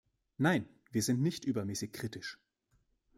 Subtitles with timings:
[0.39, 2.39] Nein, wir sind nicht übermäßig kritisch.